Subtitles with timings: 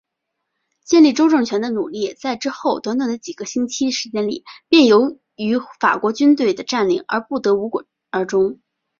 [0.83, 8.59] 建立州政权的努力在之后短短的几个星期时间里便由于法国军队的占领而不得无果而终。